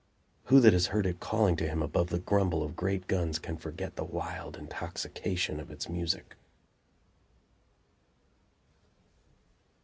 [0.45, 3.55] Who that has heard it calling to him above the grumble of great guns can
[3.55, 6.35] forget the wild intoxication of its music?